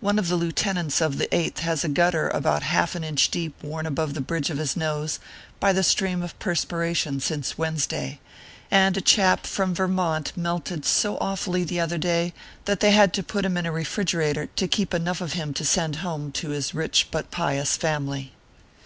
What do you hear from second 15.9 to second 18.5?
home to his rich but pious family.